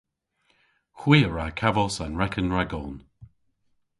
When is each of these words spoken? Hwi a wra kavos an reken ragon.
Hwi 0.99 1.17
a 1.27 1.29
wra 1.29 1.45
kavos 1.59 1.95
an 2.05 2.13
reken 2.19 2.49
ragon. 2.55 2.93